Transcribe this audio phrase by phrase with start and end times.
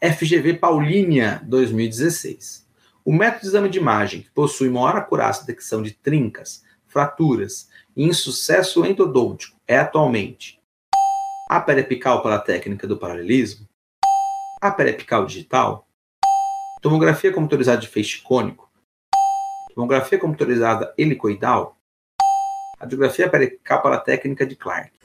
[0.00, 2.64] FGV Paulínia 2016.
[3.04, 7.68] O método de exame de imagem, que possui maior acurácia de detecção de trincas, fraturas
[7.96, 10.60] e insucesso endodôntico, é atualmente
[11.50, 13.66] a periapical para a técnica do paralelismo,
[14.62, 15.88] a periapical digital,
[16.80, 18.70] tomografia computadorizada de feixe cônico,
[19.74, 21.76] tomografia computadorizada helicoidal,
[22.78, 24.97] radiografia periapical para a técnica de Clark.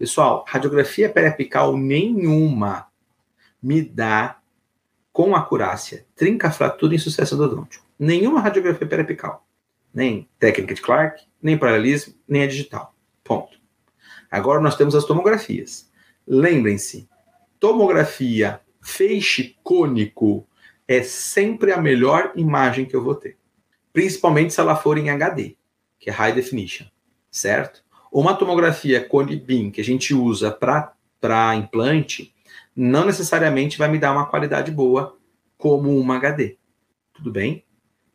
[0.00, 2.86] Pessoal, radiografia periapical nenhuma
[3.62, 4.40] me dá
[5.12, 7.84] com acurácia trinca, fratura e insucesso endodôntico.
[7.98, 9.46] Nenhuma radiografia periapical.
[9.92, 12.94] Nem técnica de Clark, nem paralelismo, nem a digital.
[13.22, 13.60] Ponto.
[14.30, 15.90] Agora nós temos as tomografias.
[16.26, 17.06] Lembrem-se,
[17.58, 20.48] tomografia feixe cônico
[20.88, 23.36] é sempre a melhor imagem que eu vou ter.
[23.92, 25.58] Principalmente se ela for em HD,
[25.98, 26.86] que é High Definition,
[27.30, 27.84] certo?
[28.12, 29.08] Uma tomografia
[29.46, 32.34] beam que a gente usa para implante
[32.74, 35.16] não necessariamente vai me dar uma qualidade boa
[35.56, 36.56] como uma HD.
[37.12, 37.64] Tudo bem?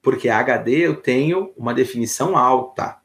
[0.02, 2.98] Porque a HD eu tenho uma definição alta,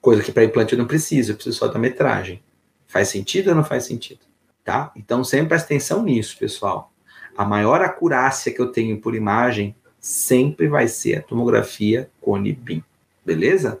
[0.00, 2.42] coisa que para implante eu não preciso, eu preciso só da metragem.
[2.86, 4.20] Faz sentido ou não faz sentido?
[4.64, 4.92] Tá?
[4.96, 6.92] Então sempre presta atenção nisso, pessoal.
[7.36, 12.84] A maior acurácia que eu tenho por imagem sempre vai ser a tomografia cone beam.
[13.24, 13.80] Beleza?